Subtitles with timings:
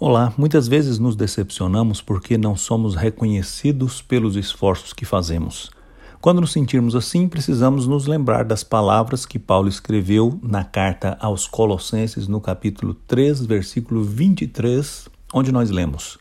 [0.00, 5.72] Olá, muitas vezes nos decepcionamos porque não somos reconhecidos pelos esforços que fazemos.
[6.20, 11.48] Quando nos sentirmos assim, precisamos nos lembrar das palavras que Paulo escreveu na carta aos
[11.48, 16.16] Colossenses, no capítulo 3, versículo 23, onde nós lemos: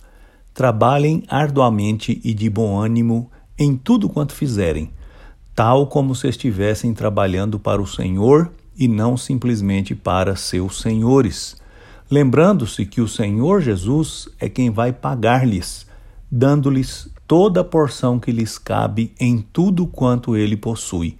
[0.55, 4.89] Trabalhem arduamente e de bom ânimo em tudo quanto fizerem,
[5.54, 11.57] tal como se estivessem trabalhando para o Senhor e não simplesmente para seus senhores
[12.10, 15.86] lembrando-se que o Senhor Jesus é quem vai pagar-lhes,
[16.32, 21.18] dando-lhes toda a porção que lhes cabe em tudo quanto ele possui.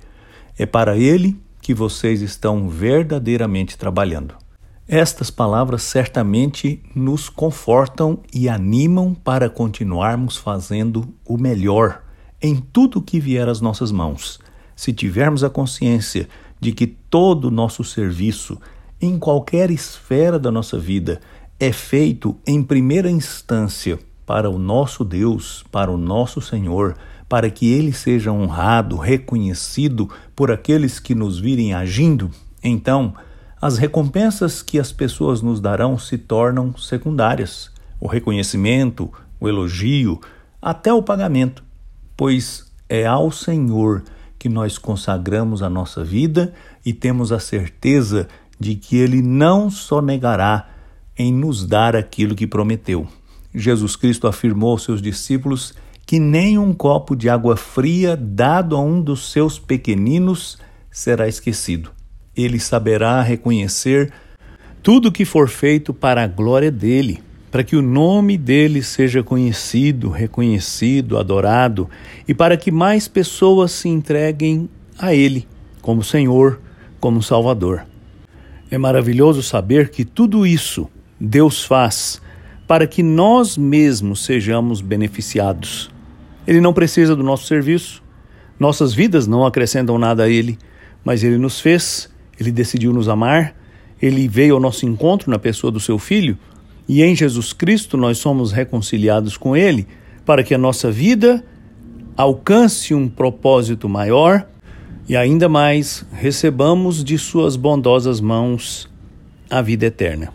[0.58, 4.36] É para ele que vocês estão verdadeiramente trabalhando.
[4.88, 12.04] Estas palavras certamente nos confortam e animam para continuarmos fazendo o melhor
[12.42, 14.40] em tudo que vier às nossas mãos.
[14.76, 18.58] Se tivermos a consciência de que todo o nosso serviço
[19.02, 21.20] em qualquer esfera da nossa vida
[21.60, 26.96] é feito em primeira instância para o nosso Deus, para o nosso Senhor,
[27.30, 32.30] para que ele seja honrado, reconhecido por aqueles que nos virem agindo,
[32.64, 33.14] então
[33.60, 37.72] as recompensas que as pessoas nos darão se tornam secundárias.
[38.00, 40.22] O reconhecimento, o elogio,
[40.62, 41.64] até o pagamento,
[42.16, 44.04] pois é ao Senhor
[44.38, 46.54] que nós consagramos a nossa vida
[46.86, 48.28] e temos a certeza
[48.60, 50.70] de que ele não sonegará
[51.18, 53.08] em nos dar aquilo que prometeu.
[53.54, 55.74] Jesus Cristo afirmou aos seus discípulos
[56.06, 60.58] que nem um copo de água fria dado a um dos seus pequeninos
[60.90, 61.92] será esquecido.
[62.36, 64.12] Ele saberá reconhecer
[64.82, 67.22] tudo que for feito para a glória dele,
[67.52, 71.90] para que o nome dele seja conhecido, reconhecido, adorado
[72.28, 75.48] e para que mais pessoas se entreguem a ele
[75.82, 76.60] como Senhor,
[77.00, 77.86] como Salvador.
[78.70, 82.22] É maravilhoso saber que tudo isso Deus faz
[82.68, 85.90] para que nós mesmos sejamos beneficiados.
[86.46, 88.04] Ele não precisa do nosso serviço,
[88.60, 90.58] nossas vidas não acrescentam nada a Ele,
[91.04, 93.56] mas Ele nos fez, Ele decidiu nos amar,
[94.02, 96.38] Ele veio ao nosso encontro na pessoa do Seu Filho
[96.90, 99.88] e em Jesus Cristo nós somos reconciliados com Ele
[100.26, 101.44] para que a nossa vida
[102.18, 104.46] alcance um propósito maior
[105.08, 108.90] e ainda mais recebamos de Suas bondosas mãos
[109.50, 110.34] a vida eterna.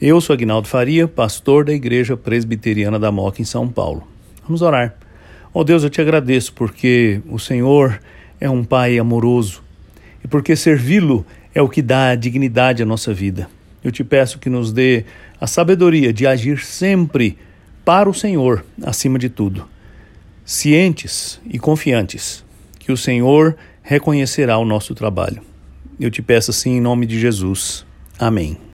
[0.00, 4.08] Eu sou Agnaldo Faria, pastor da Igreja Presbiteriana da Moca em São Paulo.
[4.42, 4.94] Vamos orar.
[5.52, 8.00] Oh Deus, eu te agradeço porque o Senhor
[8.40, 9.62] é um Pai amoroso
[10.24, 11.24] e porque servi-lo
[11.54, 13.48] é o que dá dignidade à nossa vida.
[13.82, 15.04] Eu te peço que nos dê
[15.38, 17.36] a sabedoria de agir sempre
[17.84, 19.68] para o Senhor acima de tudo,
[20.42, 22.42] cientes e confiantes
[22.84, 25.42] que o Senhor reconhecerá o nosso trabalho.
[26.00, 27.84] Eu te peço assim em nome de Jesus.
[28.18, 28.56] Amém.